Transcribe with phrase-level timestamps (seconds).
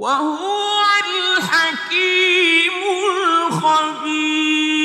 [0.00, 2.72] وهو الحكيم
[3.48, 4.76] الخبير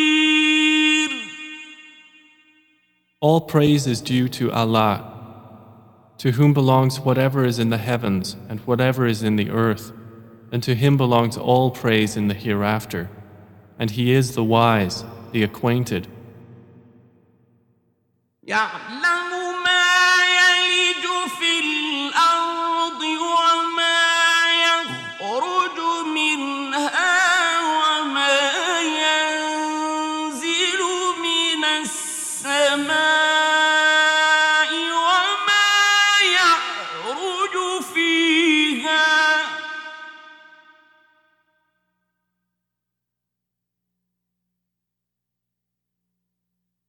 [3.21, 5.05] All praise is due to Allah,
[6.17, 9.91] to whom belongs whatever is in the heavens and whatever is in the earth,
[10.51, 13.09] and to him belongs all praise in the hereafter.
[13.77, 16.07] And he is the wise, the acquainted.
[18.47, 19.44] يعلم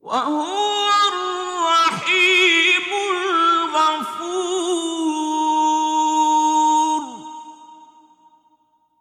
[0.06, 4.32] وهو الرحيم الغفور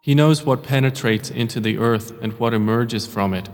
[0.02, 3.48] He knows what penetrates into the earth and what emerges from it,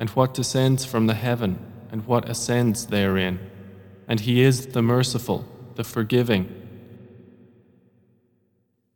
[0.00, 1.58] and what descends from the heaven
[1.92, 3.38] and what ascends therein.
[4.08, 5.44] And he is the merciful,
[5.76, 6.48] the forgiving.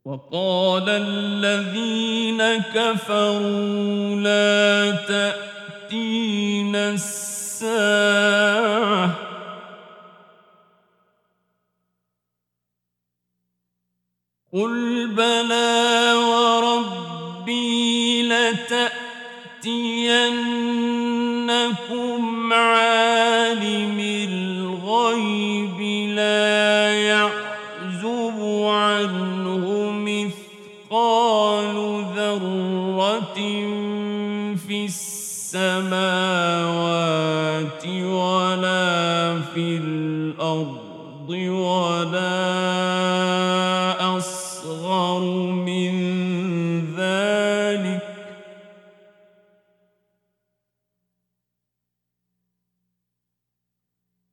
[0.05, 2.43] وقال الذين
[2.75, 7.30] كفروا لا تأتينا الساعة
[14.54, 17.62] قل بلى وربي
[18.24, 18.94] لتأتينكم
[22.54, 23.81] عالم
[39.54, 42.38] في الأرض ولا
[44.18, 45.20] أصغر
[45.52, 45.94] من
[46.96, 48.02] ذلك.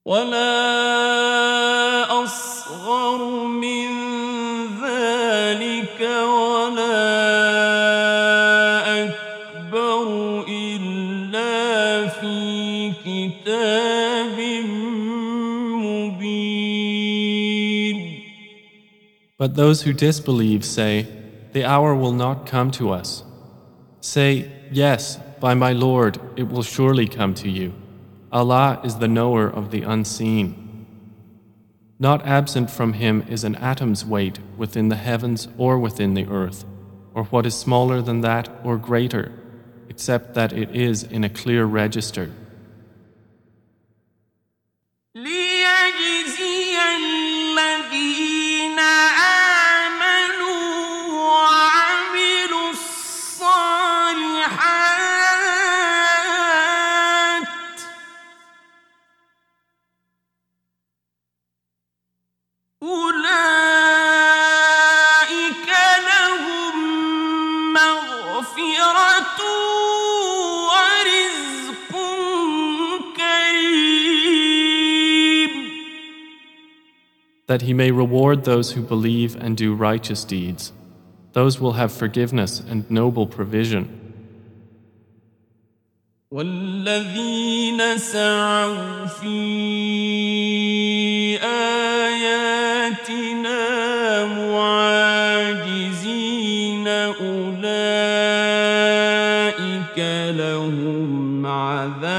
[0.04, 0.78] ولا
[2.24, 3.88] أصغر من
[4.82, 6.98] ذلك ولا
[9.04, 10.06] أكبر
[10.48, 13.87] إلا في كتاب
[19.38, 21.06] But those who disbelieve say,
[21.52, 23.22] The hour will not come to us.
[24.00, 27.72] Say, Yes, by my Lord, it will surely come to you.
[28.32, 30.86] Allah is the knower of the unseen.
[32.00, 36.64] Not absent from Him is an atom's weight within the heavens or within the earth,
[37.14, 39.32] or what is smaller than that or greater,
[39.88, 42.30] except that it is in a clear register.
[77.47, 80.71] that he may reward those who believe and do righteous deeds.
[81.33, 83.99] Those will have forgiveness and noble provision.
[86.31, 89.37] والذين سعوا في
[91.43, 93.05] آياتنا
[94.25, 95.93] معاجزين
[96.87, 97.93] أولئك
[100.37, 102.16] لهم عذاب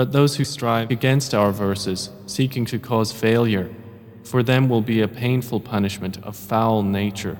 [0.00, 3.70] But those who strive against our verses, seeking to cause failure,
[4.24, 7.38] for them will be a painful punishment of foul nature.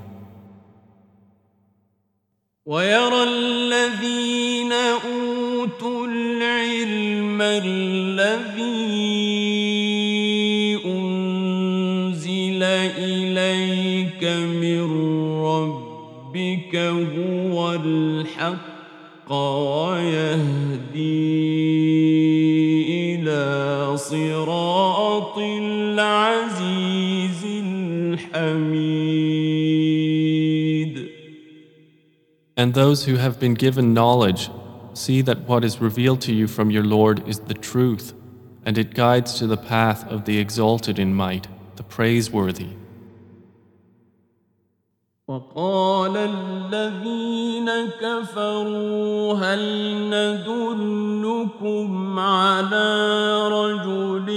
[2.66, 8.96] ويرى الذين أوتوا العلم الذي
[12.98, 14.82] إليك من
[15.42, 16.76] ربك
[17.16, 21.39] هو الحق ويهدي
[32.60, 34.50] And those who have been given knowledge
[34.94, 38.14] see that what is revealed to you from your Lord is the truth,
[38.64, 42.70] and it guides to the path of the exalted in might, the praiseworthy.
[45.28, 47.70] وقال الذين
[48.00, 49.60] كفروا هل
[50.06, 54.28] ندلكم على رجل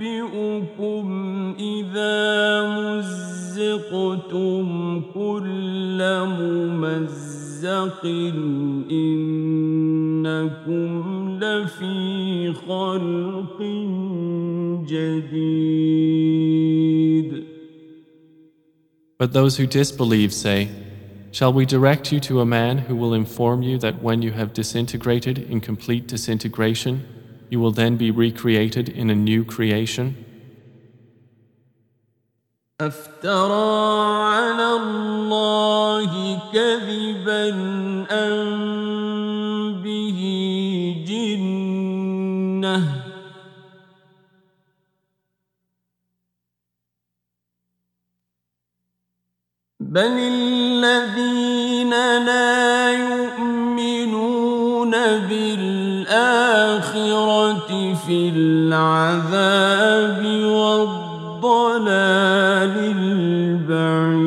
[0.00, 3.23] ينبئكم إذا مزقتم
[5.14, 6.00] كل
[6.38, 8.06] ممزق
[8.90, 10.92] إنكم
[11.40, 13.62] لفي خلق
[14.86, 16.30] جديد
[19.18, 20.70] But those who disbelieve say,
[21.30, 24.54] Shall we direct you to a man who will inform you that when you have
[24.54, 27.06] disintegrated in complete disintegration,
[27.50, 30.23] you will then be recreated in a new creation?
[32.81, 37.49] أفترى على الله كذبا
[38.11, 40.19] أم به
[41.07, 42.81] جنة؟
[49.79, 51.89] بل الذين
[52.25, 54.91] لا يؤمنون
[55.29, 56.25] بالآخرة
[58.07, 61.04] في العذاب والضلال
[62.64, 64.20] البعيد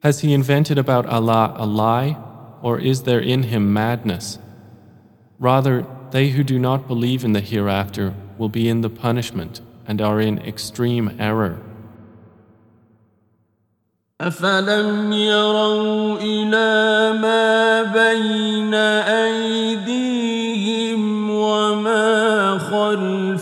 [0.00, 2.16] Has he invented about Allah a lie,
[2.60, 4.38] or is there in him madness?
[5.38, 10.02] Rather, they who do not believe in the hereafter will be in the punishment and
[10.02, 11.58] are in extreme error.
[14.20, 20.07] أفلم يروا إلى ما بين أيديهم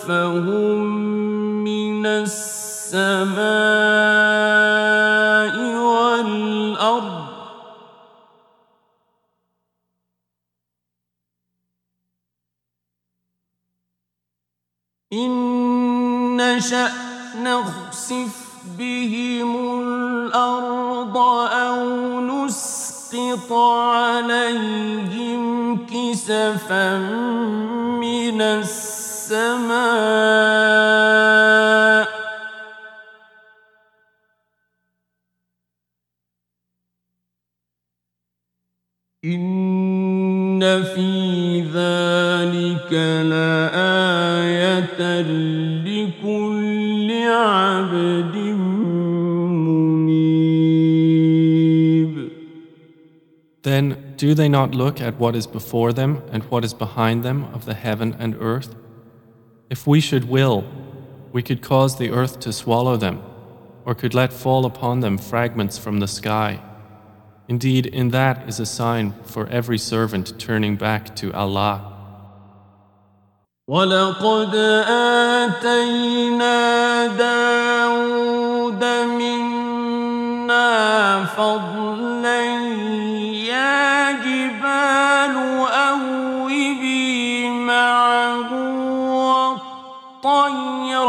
[0.08, 0.84] خلفهم
[1.64, 3.36] من السماء
[5.76, 7.28] والأرض
[15.14, 16.92] إن نشأ
[17.44, 18.48] نخسف
[18.80, 21.86] بهم الأرض أو
[22.22, 25.42] نسقط عليهم
[25.86, 26.98] كسفا
[28.00, 28.97] من السماء
[39.26, 42.94] إن في ذلك
[43.34, 45.02] لآية
[45.84, 48.36] لكل عبد
[49.96, 50.28] منيب
[53.64, 53.86] Then
[54.16, 57.66] do they not look at what is before them and what is behind them of
[57.66, 58.76] the heaven and earth?
[59.71, 60.65] If we should will,
[61.33, 63.23] we could cause the earth to swallow them,
[63.85, 66.61] or could let fall upon them fragments from the sky.
[67.49, 71.89] Indeed, in that is a sign for every servant turning back to Allah.
[73.69, 74.55] ولقد
[75.45, 76.57] آتينا
[77.07, 78.85] داود
[79.19, 80.69] منا
[81.25, 82.45] فضلا
[83.47, 84.13] يا
[90.27, 91.07] والطير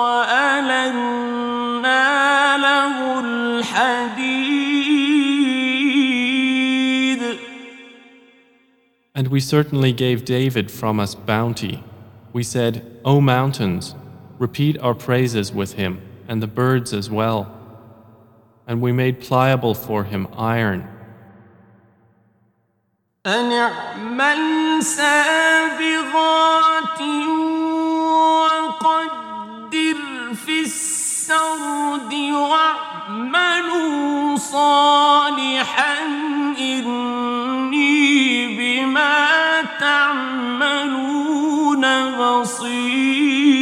[0.00, 1.16] وألنا
[2.56, 4.44] له الحديد
[9.16, 11.84] And we certainly gave David from us bounty.
[12.32, 13.94] We said, O mountains,
[14.40, 17.46] repeat our praises with him, and the birds as well.
[18.66, 20.88] And we made pliable for him iron.
[23.26, 26.44] أن اعمل سابغات
[27.00, 27.47] وقدر
[30.38, 36.04] في السرد واعملوا صالحا
[36.58, 41.84] إني بما تعملون
[42.18, 43.54] بصير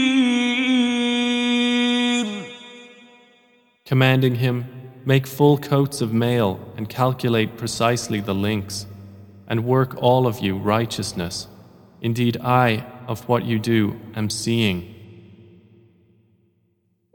[3.93, 4.65] commanding him,
[5.05, 8.87] Make full coats of mail and calculate precisely the links,
[9.49, 11.47] and work all of you righteousness.
[12.01, 14.96] Indeed, I, of what you do, am seeing.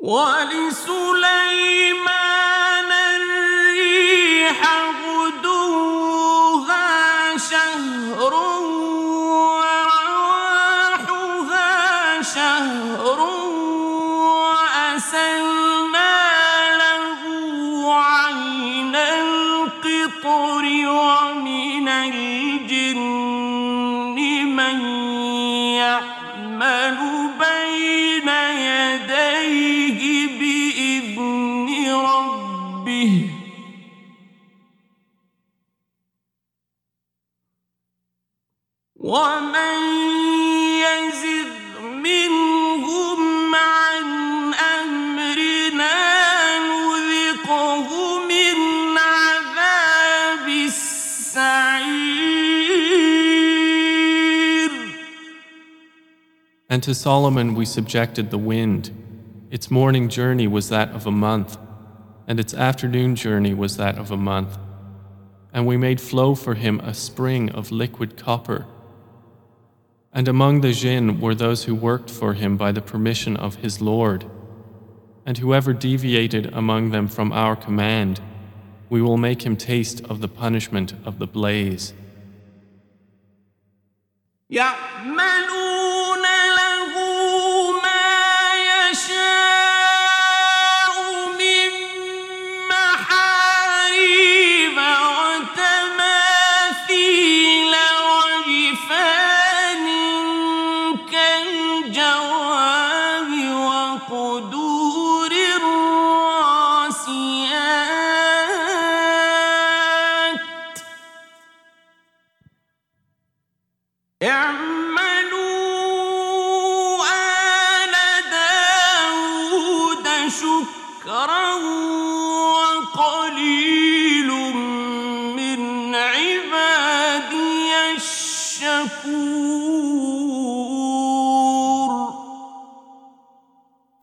[0.02, 1.32] ولسليمان
[56.68, 58.92] And to Solomon we subjected the wind.
[59.50, 61.58] Its morning journey was that of a month,
[62.28, 64.56] and its afternoon journey was that of a month.
[65.52, 68.66] And we made flow for him a spring of liquid copper.
[70.13, 73.81] And among the jinn were those who worked for him by the permission of his
[73.81, 74.25] Lord.
[75.25, 78.21] And whoever deviated among them from our command,
[78.89, 81.93] we will make him taste of the punishment of the blaze.
[84.49, 85.70] يعملون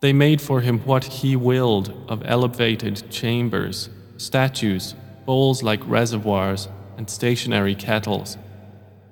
[0.00, 3.88] They made for him what he willed of elevated chambers,
[4.18, 8.36] statues, bowls like reservoirs, and stationary kettles.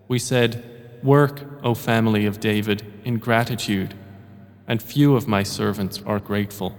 [0.07, 0.63] We said,
[1.03, 3.95] Work, O family of David, in gratitude,
[4.69, 6.79] and few of my servants are grateful.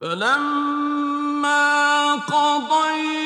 [0.00, 1.56] فلما
[2.14, 3.19] قضينا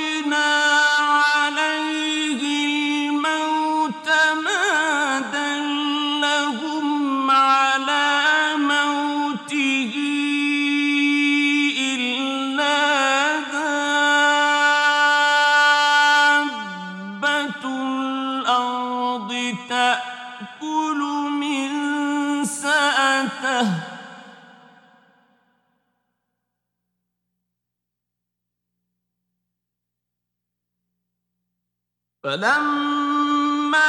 [32.36, 33.80] فلما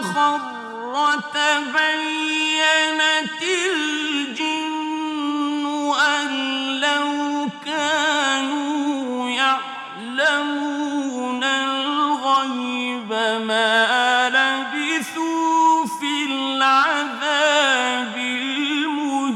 [0.00, 0.40] خر
[1.34, 2.22] تبينت
[3.72, 4.74] الجن
[6.00, 6.30] أن
[6.80, 10.64] لو كانوا يعلمون
[11.44, 13.10] الغيب
[13.46, 19.32] ما لبثوا في العذاب المهين.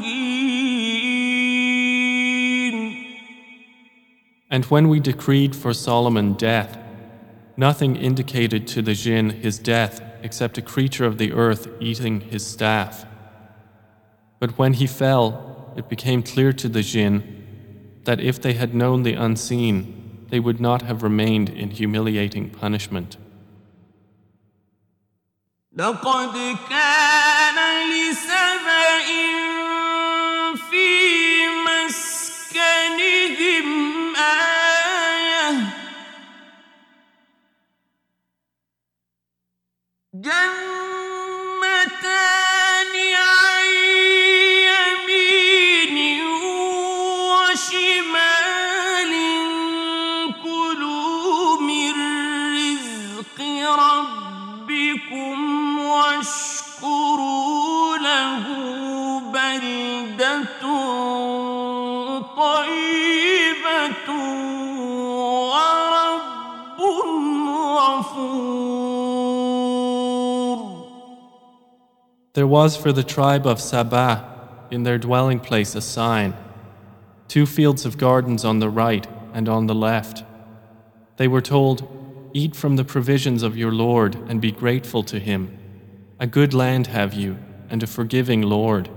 [4.49, 6.86] And when we decreed for Solomon death,
[7.56, 12.46] nothing indicated to the jinn his death except a creature of the earth eating his
[12.46, 13.04] staff.
[14.38, 17.12] But when he fell, it became clear to the jinn
[18.04, 23.16] that if they had known the unseen, they would not have remained in humiliating punishment.
[25.76, 27.58] لقد كان
[27.90, 28.35] لسبإ
[40.16, 40.95] جنتان
[72.37, 74.23] There was for the tribe of Saba
[74.69, 76.35] in their dwelling place a sign
[77.27, 80.23] two fields of gardens on the right and on the left.
[81.15, 85.57] They were told, Eat from the provisions of your Lord and be grateful to Him.
[86.19, 87.39] A good land have you,
[87.71, 88.87] and a forgiving Lord.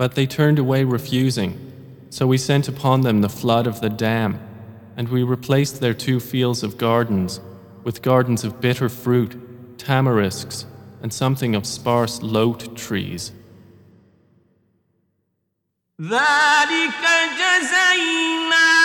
[0.00, 1.52] But they turned away refusing.
[2.10, 4.40] So we sent upon them the flood of the dam,
[4.96, 7.40] and we replaced their two fields of gardens
[7.84, 10.66] with gardens of bitter fruit, tamarisks,
[11.02, 13.32] and something of sparse lote trees.
[16.00, 17.02] ذلك
[17.38, 18.79] جزيناهم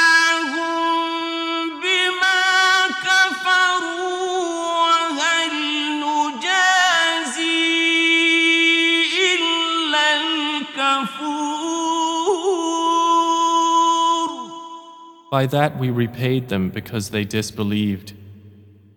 [15.37, 18.15] By that we repaid them because they disbelieved.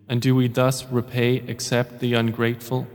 [0.08, 2.88] And do we thus repay except the ungrateful?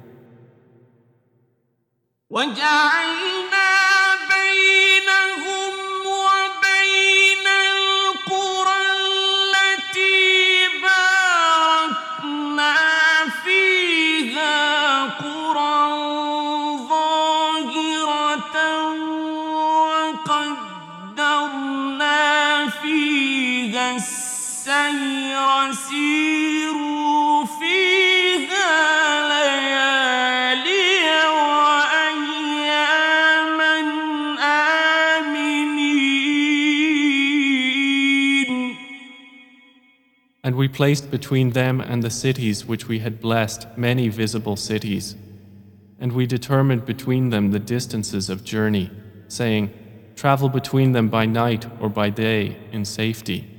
[40.55, 45.17] And we placed between them and the cities which we had blessed many visible cities.
[45.99, 48.93] And we determined between them the distances of journey,
[49.27, 49.73] saying,
[50.15, 53.51] Travel between them by night or by day in safety.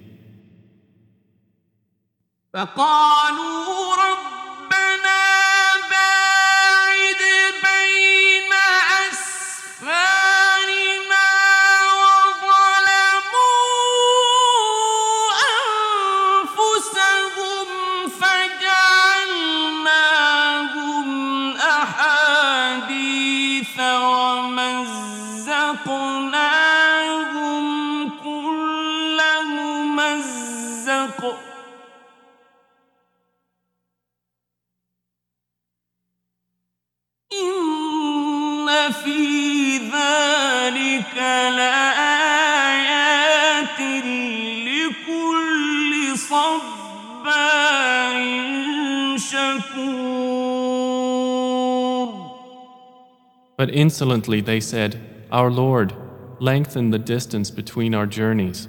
[53.56, 54.98] But insolently they said,
[55.30, 55.94] Our Lord,
[56.38, 58.68] lengthen the distance between our journeys,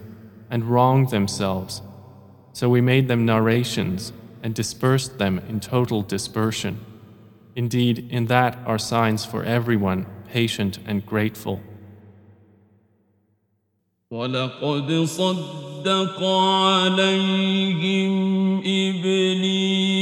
[0.50, 1.82] and wronged themselves.
[2.54, 4.12] So we made them narrations
[4.44, 6.80] and dispersed them in total dispersion.
[7.56, 11.62] Indeed, in that are signs for everyone patient and grateful.
[14.12, 18.12] ولقد صدق عليهم
[18.60, 19.95] إبليس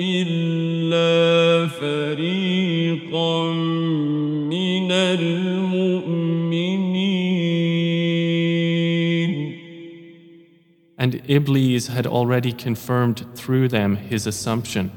[0.01, 3.53] إلا فريقا
[4.51, 6.55] من المؤمنين
[10.97, 14.91] And Iblis had already confirmed through them his assumption,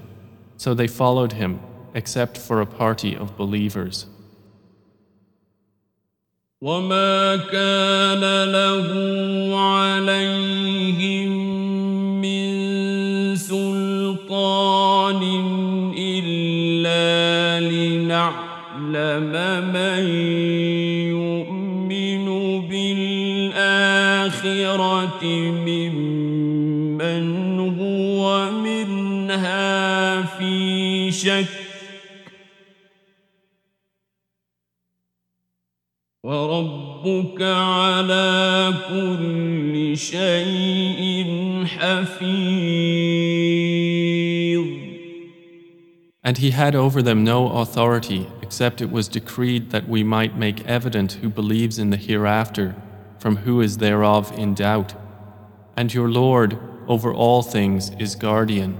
[0.55, 1.59] so they followed him,
[1.93, 4.05] except for a party of believers.
[6.62, 8.22] وما كان
[8.52, 8.86] له
[9.58, 11.30] عليهم
[12.22, 12.46] من
[13.36, 15.22] سلطان
[15.98, 19.32] إلا لنعلم
[19.74, 20.06] من
[21.10, 22.26] يؤمن
[22.70, 23.62] بالآخرة
[25.66, 27.24] ممن
[27.80, 31.61] هو منها في شك
[36.23, 42.67] وربك على كل شيء حفيظ
[46.23, 50.65] And he had over them no authority except it was decreed that we might make
[50.65, 52.75] evident who believes in the hereafter
[53.17, 54.93] from who is thereof in doubt.
[55.77, 58.77] And your Lord over all things is guardian.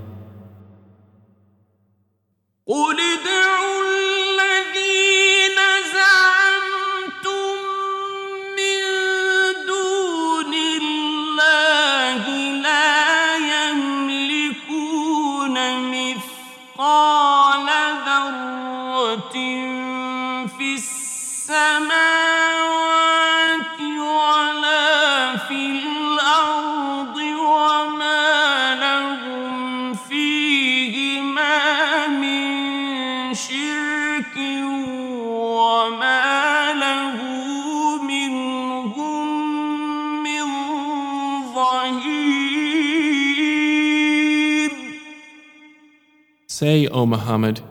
[46.62, 47.62] Say, O Muhammad,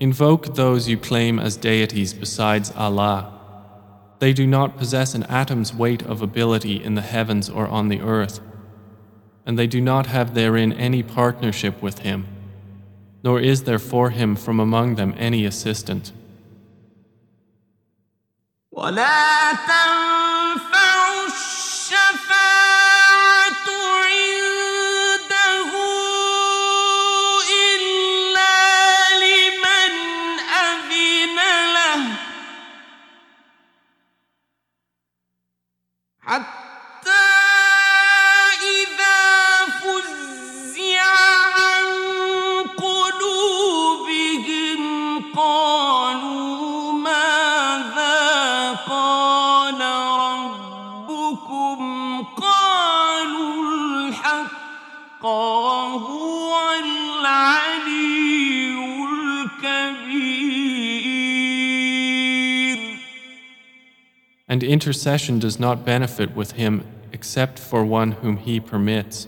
[0.00, 3.32] invoke those you claim as deities besides Allah.
[4.18, 8.00] They do not possess an atom's weight of ability in the heavens or on the
[8.00, 8.40] earth,
[9.46, 12.26] and they do not have therein any partnership with Him,
[13.22, 16.12] nor is there for Him from among them any assistant.
[18.72, 21.03] ولا تنفع
[64.55, 69.27] And intercession does not benefit with him except for one whom he permits.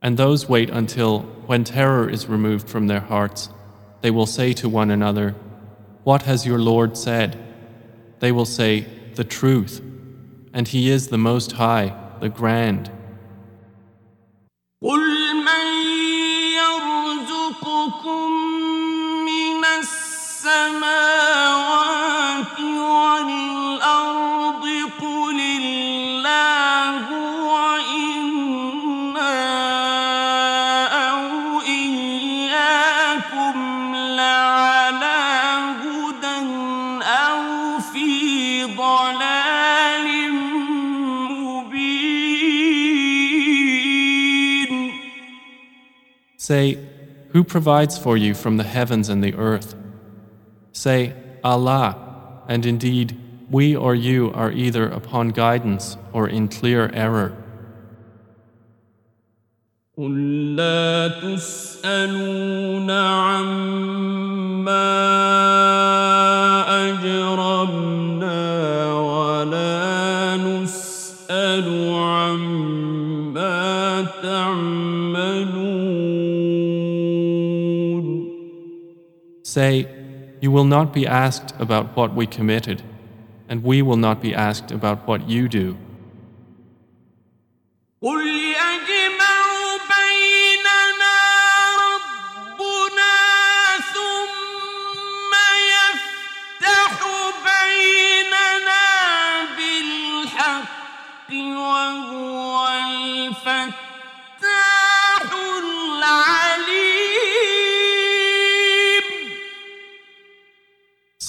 [0.00, 3.48] And those wait until, when terror is removed from their hearts,
[4.00, 5.34] they will say to one another,
[6.04, 7.36] What has your Lord said?
[8.20, 9.82] They will say, The truth,
[10.52, 12.88] and He is the Most High, the Grand.
[46.51, 46.77] Say,
[47.29, 49.75] Who provides for you from the heavens and the earth?
[50.73, 51.13] Say,
[51.43, 53.17] Allah, and indeed,
[53.49, 57.35] we or you are either upon guidance or in clear error.
[59.97, 63.87] قل لا تسألون عما
[66.89, 67.40] أجرمنا
[79.52, 79.86] Say,
[80.40, 82.82] You will not be asked about what we committed,
[83.50, 85.76] and we will not be asked about what you do.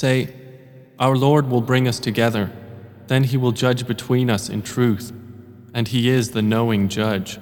[0.03, 0.35] Say,
[0.99, 2.51] Our Lord will bring us together,
[3.07, 5.13] then He will judge between us in truth,
[5.73, 7.39] and He is the knowing judge.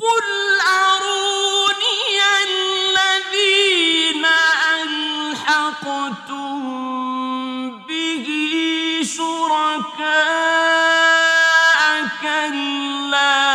[0.00, 0.26] قل
[0.66, 2.18] أروني
[2.48, 4.24] الذين
[4.82, 6.60] ألحقتم
[7.88, 8.26] به
[9.02, 10.60] شركاء
[12.22, 13.53] كلا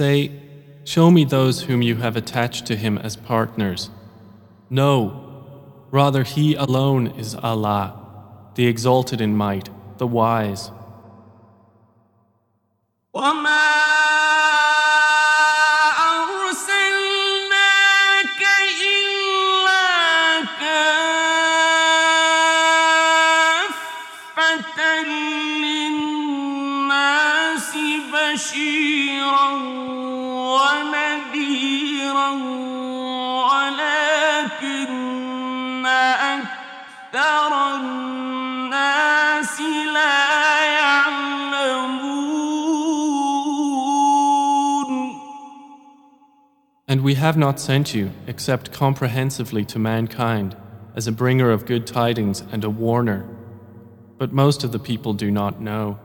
[0.00, 0.32] Say,
[0.84, 3.90] Show me those whom you have attached to Him as partners.
[4.70, 8.00] No, rather He alone is Allah,
[8.54, 10.70] the exalted in might, the wise.
[47.10, 50.56] We have not sent you except comprehensively to mankind
[50.94, 53.26] as a bringer of good tidings and a warner.
[54.16, 55.98] But most of the people do not know.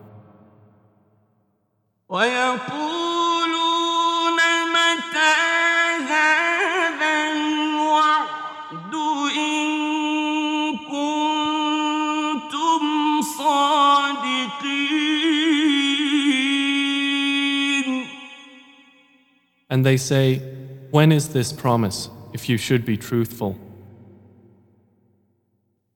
[19.69, 20.54] And they say,
[20.94, 23.56] When is this promise, if you should be truthful?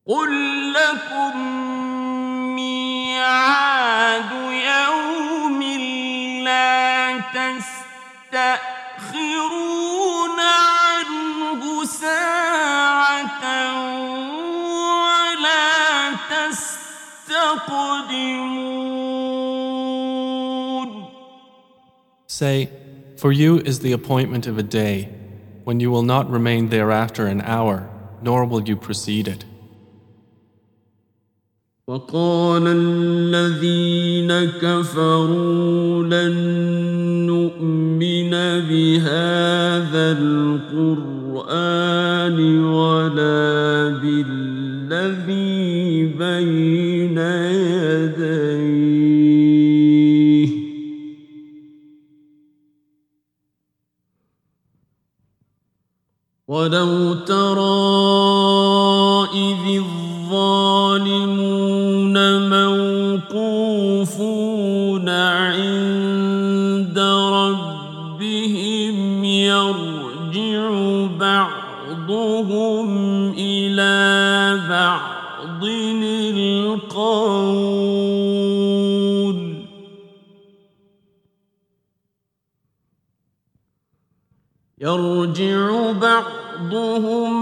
[0.07, 1.37] قل لكم
[2.57, 5.62] ميعاد يوم
[6.44, 7.20] لا
[9.11, 13.44] تستأخرون عنه ساعة
[14.90, 16.12] ولا
[19.74, 21.04] تستقدمون
[22.26, 22.68] Say,
[23.18, 25.09] For you is the appointment of a day,
[25.64, 27.88] when you will not remain thereafter an hour,
[28.22, 29.44] nor will you precede it.
[31.87, 36.33] وقال الذين كفروا لن
[37.26, 38.30] نؤمن
[38.68, 46.67] بهذا القرآن ولا بالذي بين
[56.49, 57.69] ولو ترى
[59.33, 59.81] إذ
[60.29, 62.15] الظالمون
[63.29, 66.99] موقوفون عند
[67.33, 70.69] ربهم يرجع
[71.19, 72.89] بعضهم
[73.38, 78.18] إلى بعض القول
[84.81, 87.33] يرجع بعضهم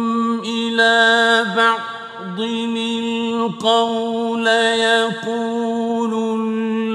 [0.41, 4.47] إلى بعض القول
[4.77, 6.13] يقول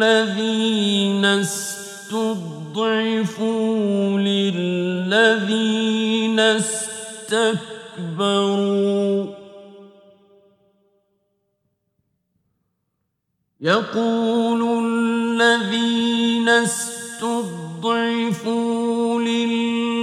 [0.03, 2.59] الذين استضعفوا
[4.19, 7.67] للذين استكبروا.
[13.61, 17.62] يقول الذين استضعفوا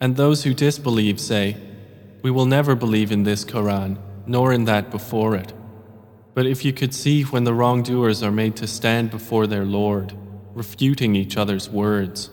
[0.00, 1.56] And those who disbelieve say,
[2.22, 5.52] We will never believe in this Quran, nor in that before it.
[6.34, 10.14] But if you could see when the wrongdoers are made to stand before their Lord,
[10.54, 12.30] refuting each other's words,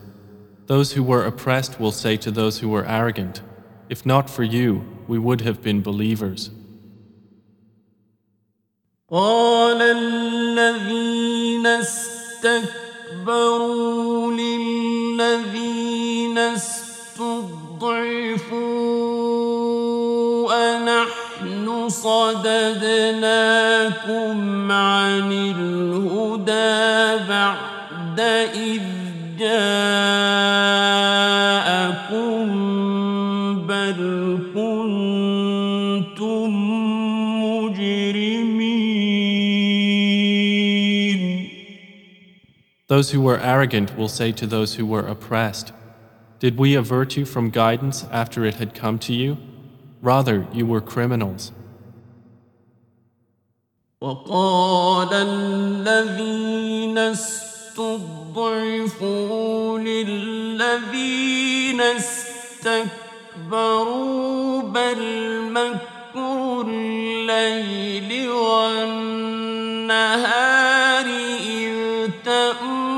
[0.66, 3.42] those who were oppressed will say to those who were arrogant,
[3.88, 6.50] If not for you, we would have been believers.
[9.10, 12.72] قال الذين استكبروا
[14.32, 15.58] للذين
[16.38, 16.96] استضعفوا
[18.36, 19.09] أنحن
[21.88, 23.22] صددناكم
[24.72, 28.20] عن الهدى بعد
[28.54, 28.82] إذ
[29.38, 29.66] جاءكم
[33.66, 36.50] بل كنتم
[37.42, 38.76] مجرمين
[42.88, 45.72] Those who were arrogant will say to those who were oppressed,
[46.38, 49.38] Did we avert you from guidance after it had come to you?
[50.02, 51.50] Rather, you were criminals.
[54.01, 58.49] وقال الذين استضعفوا
[59.79, 62.91] للذين استكبروا
[64.61, 65.01] بل
[65.51, 69.05] مكر الليل والنهار
[71.45, 72.91] إذ تأمروننا.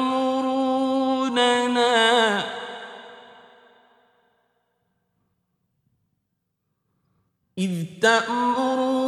[7.58, 9.04] إذ تأمروننا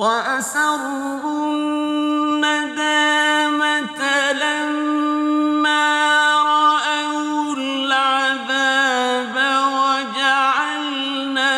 [0.00, 1.60] وأسروا
[4.32, 5.84] لما
[6.42, 9.36] رأوا العذاب
[9.76, 11.52] وجعلنا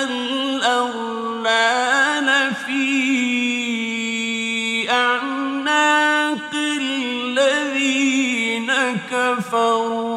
[2.51, 2.87] في
[4.91, 6.53] أعناق
[6.83, 8.71] الذين
[9.11, 10.12] كفروا.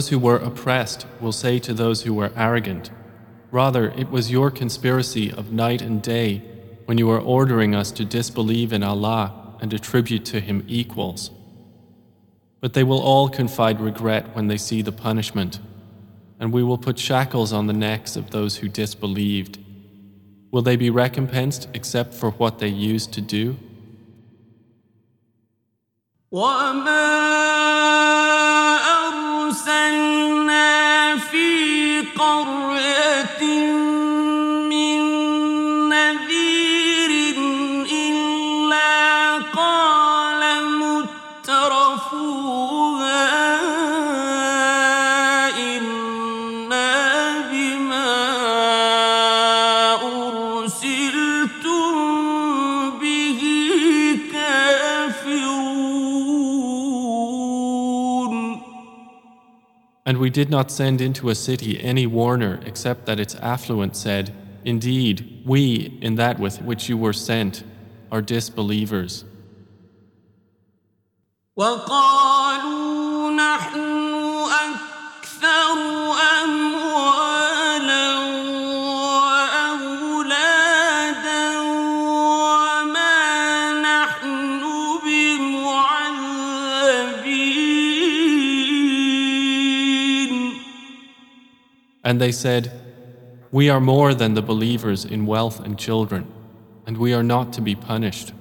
[0.00, 2.90] Those who were oppressed will say to those who were arrogant,
[3.50, 6.42] Rather, it was your conspiracy of night and day
[6.86, 11.30] when you were ordering us to disbelieve in Allah and attribute to Him equals.
[12.60, 15.60] But they will all confide regret when they see the punishment,
[16.40, 19.58] and we will put shackles on the necks of those who disbelieved.
[20.50, 23.56] Will they be recompensed except for what they used to do?
[26.32, 27.06] أرسلنا
[32.31, 32.70] في
[60.10, 64.32] And we did not send into a city any warner except that its affluent said,
[64.64, 67.64] Indeed, we, in that with which you were sent,
[68.10, 69.24] are disbelievers.
[71.56, 73.80] وقالوا نحن
[74.44, 75.76] أكثر
[92.11, 92.73] And they said,
[93.53, 96.29] We are more than the believers in wealth and children,
[96.85, 98.33] and we are not to be punished.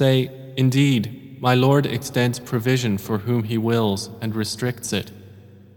[0.00, 5.12] Say, Indeed, my Lord extends provision for whom He wills and restricts it,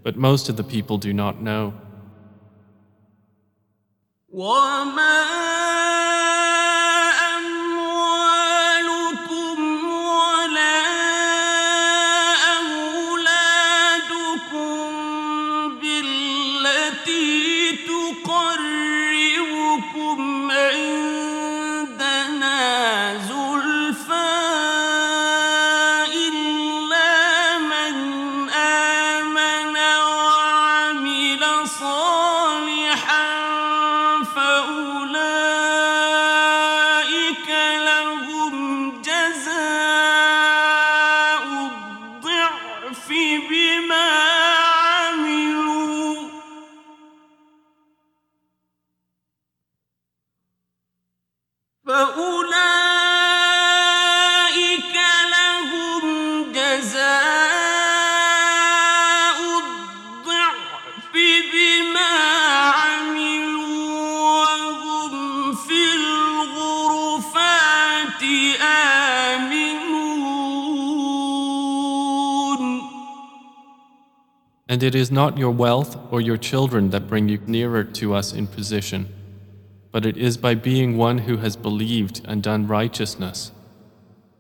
[0.02, 1.74] but most of the people do not know.
[74.84, 78.34] And it is not your wealth or your children that bring you nearer to us
[78.34, 79.08] in position,
[79.94, 83.54] but it is by being one who has believed and done righteousness.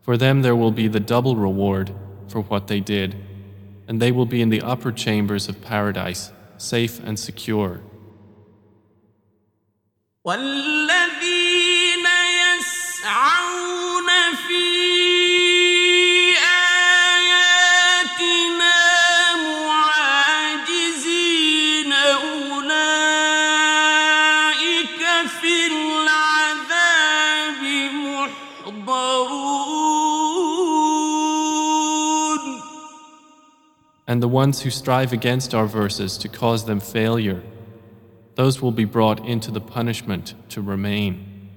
[0.01, 1.95] For them there will be the double reward
[2.27, 3.15] for what they did,
[3.87, 7.79] and they will be in the upper chambers of paradise, safe and secure.
[34.23, 37.43] The ones who strive against our verses to cause them failure,
[38.35, 41.49] those will be brought into the punishment to remain.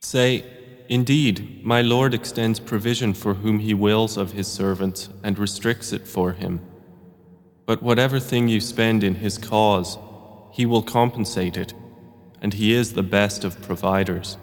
[0.00, 0.44] Say,
[0.90, 6.06] Indeed, my Lord extends provision for whom He wills of His servants and restricts it
[6.06, 6.69] for him.
[7.69, 9.97] But whatever thing you spend in His cause,
[10.51, 11.73] He will compensate it,
[12.41, 14.37] and He is the best of providers.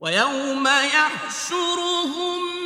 [0.00, 2.59] ويوم يحشرهم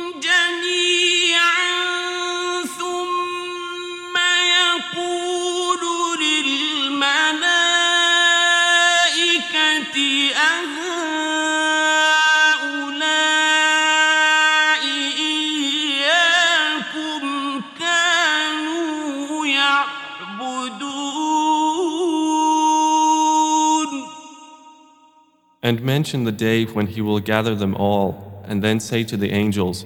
[25.66, 29.32] And mention the day when He will gather them all, and then say to the
[29.32, 29.84] angels,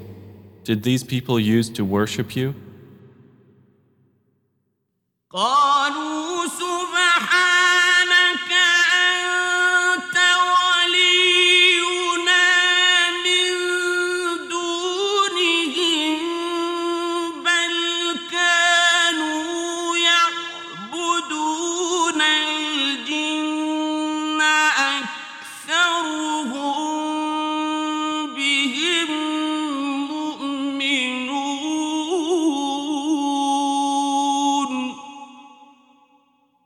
[0.62, 2.55] Did these people use to worship you?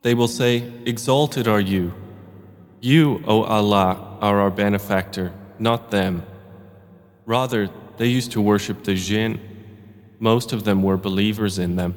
[0.03, 1.93] They will say, Exalted are you.
[2.81, 6.23] You, O Allah, are our benefactor, not them.
[7.25, 9.39] Rather, they used to worship the jinn.
[10.19, 11.95] Most of them were believers in them.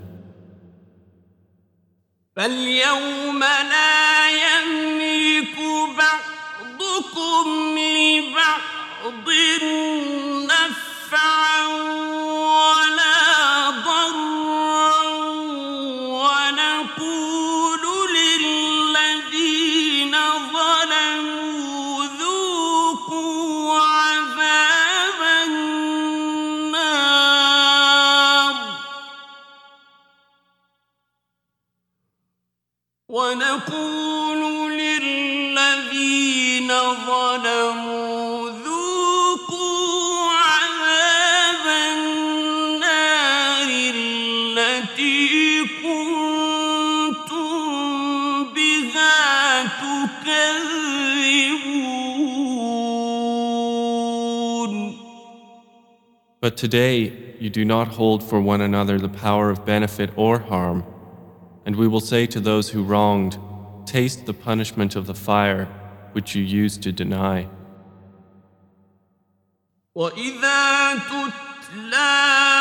[2.37, 5.57] فاليوم لا يملك
[5.99, 8.61] بعضكم لبعض
[56.57, 60.85] today, you do not hold for one another the power of benefit or harm.
[61.65, 63.39] And we will say to those who wronged,
[63.87, 65.67] Taste the punishment of the fire
[66.13, 67.49] which you used to deny.
[69.95, 72.56] وإذا تتلى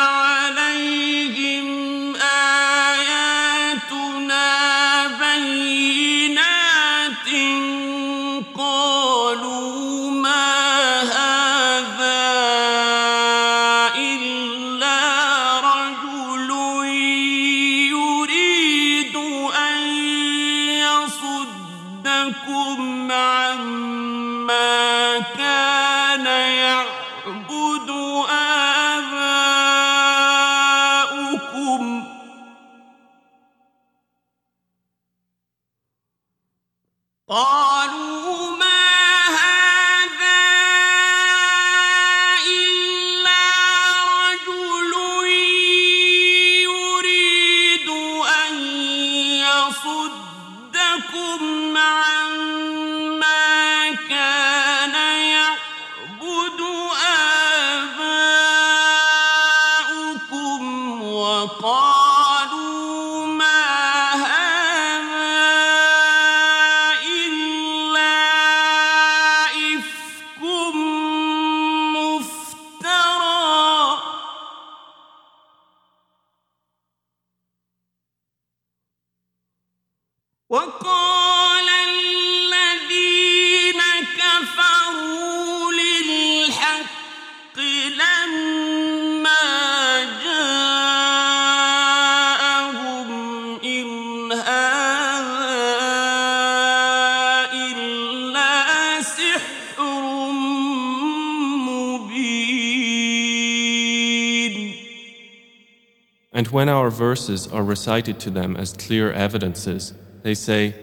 [106.97, 109.93] verses are recited to them as clear evidences,
[110.23, 110.75] they say,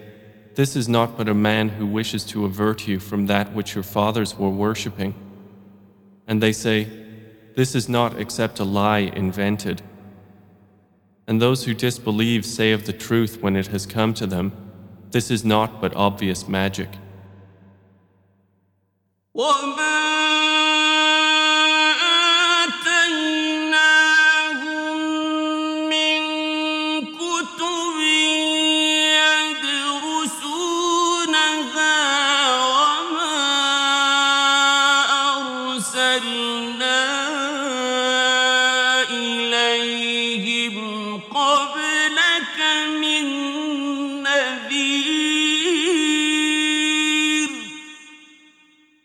[0.55, 3.85] This is not but a man who wishes to avert you from that which your
[3.85, 5.15] fathers were worshipping.
[6.27, 6.89] And they say,
[7.57, 9.83] This is not except a lie invented.
[11.27, 14.53] And those who disbelieve say of the truth when it has come to them,
[15.11, 16.91] This is not but obvious magic.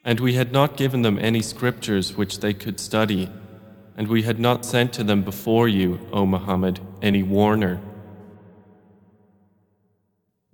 [0.09, 3.31] And we had not given them any scriptures which they could study,
[3.97, 7.81] and we had not sent to them before you, O Muhammad, any warner.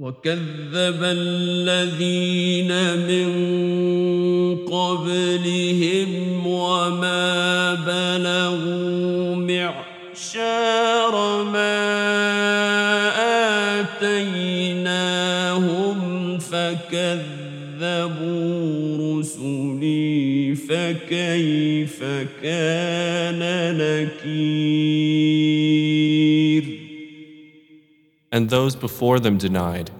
[0.00, 2.72] وكذب الذين
[3.10, 3.28] من
[4.64, 9.36] قبلهم وما بلغوا
[10.14, 11.76] معشار ما
[13.80, 15.18] آتيناهم
[16.38, 17.33] فكذبوا
[20.64, 22.04] فكيف
[22.42, 23.40] كان
[23.78, 25.40] نكير
[28.32, 29.90] And those before them denied,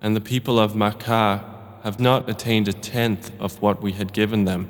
[0.00, 1.44] and the people of Makkah
[1.84, 4.68] have not attained a tenth of what we had given them.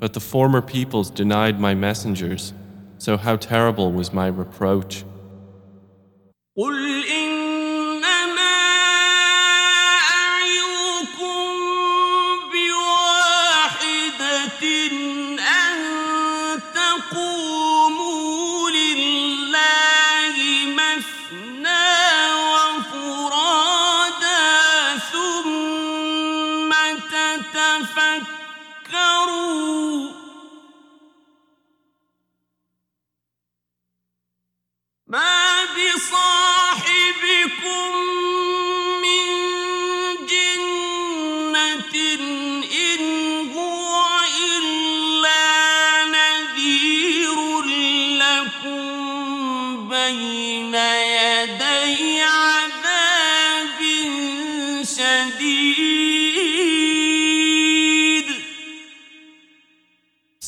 [0.00, 2.52] But the former peoples denied my messengers,
[2.98, 5.04] so how terrible was my reproach.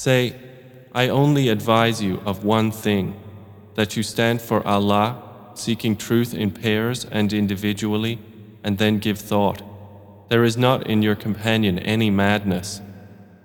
[0.02, 0.34] Say,
[0.94, 3.22] I only advise you of one thing
[3.76, 5.22] that you stand for Allah,
[5.54, 8.18] seeking truth in pairs and individually,
[8.64, 9.62] and then give thought.
[10.30, 12.82] There is not in your companion any madness.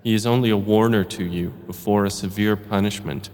[0.03, 3.29] He is only a warner to you before a severe punishment.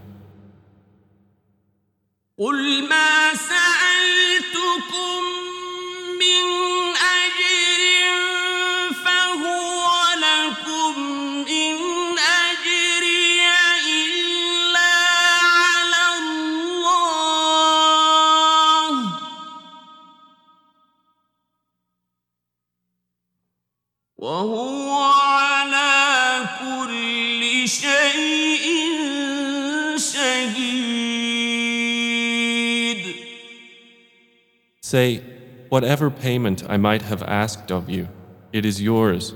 [34.93, 35.23] Say,
[35.69, 38.09] whatever payment I might have asked of you,
[38.51, 39.33] it is yours.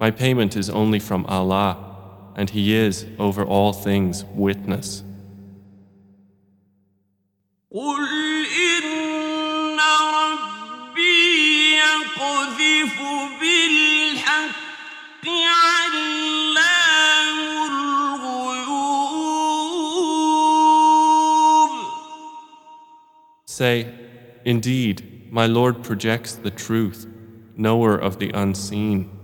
[0.00, 1.76] My payment is only from Allah,
[2.36, 5.02] and He is, over all things, witness.
[23.44, 23.97] Say,
[24.44, 27.06] Indeed, my Lord projects the truth,
[27.56, 29.18] knower of the unseen.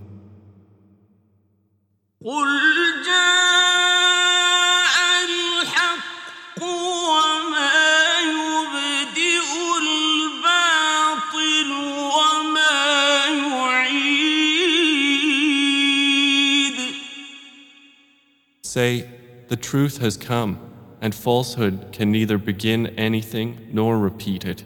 [18.62, 19.08] Say,
[19.46, 20.58] the truth has come,
[21.00, 24.64] and falsehood can neither begin anything nor repeat it.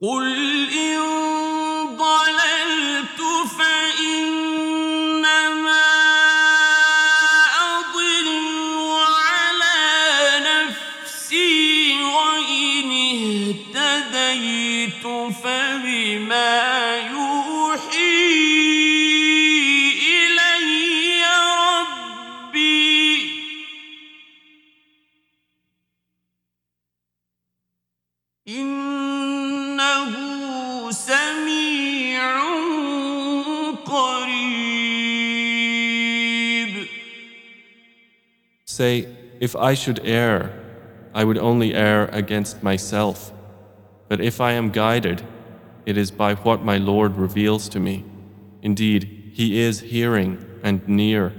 [0.00, 0.57] قل
[39.48, 40.52] If I should err,
[41.14, 43.32] I would only err against myself.
[44.06, 45.22] But if I am guided,
[45.86, 48.04] it is by what my Lord reveals to me.
[48.60, 51.32] Indeed, He is hearing and near.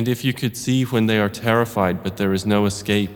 [0.00, 3.10] And if you could see when they are terrified, but there is no escape,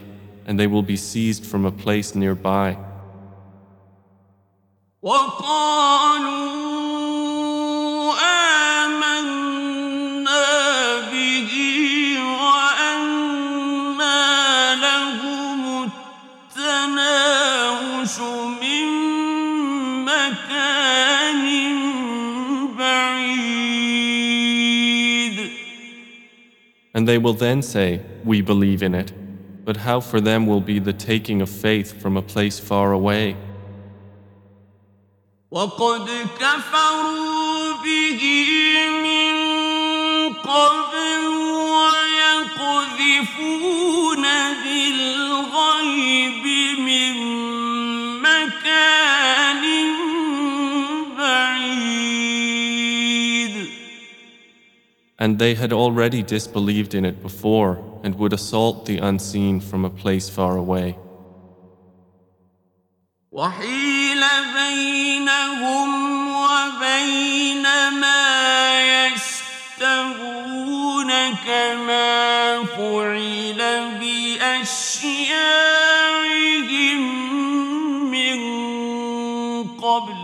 [0.44, 2.76] and they will be seized from a place nearby.
[27.13, 29.11] they will then say, We believe in it.
[29.65, 33.35] But how for them will be the taking of faith from a place far away?
[35.51, 38.21] وقد كفروا به
[39.03, 39.33] من
[40.33, 41.27] قبل
[42.99, 43.63] ويقذفون
[44.63, 46.42] بالغيب
[55.23, 59.89] And they had already disbelieved in it before and would assault the unseen from a
[59.89, 60.95] place far away.
[63.31, 64.23] وحيل
[64.55, 65.89] بينهم
[66.27, 67.63] وبين
[68.01, 68.25] ما
[69.05, 70.29] يشتهون
[71.45, 73.61] كما فعل
[73.99, 75.31] بأشياعهم
[78.11, 78.39] من
[79.77, 80.19] قبل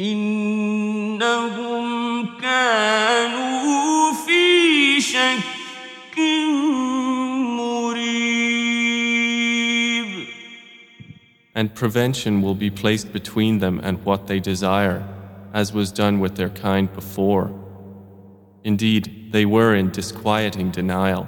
[0.00, 0.35] إنهم
[11.57, 15.03] And prevention will be placed between them and what they desire,
[15.55, 17.51] as was done with their kind before.
[18.63, 21.27] Indeed, they were in disquieting denial.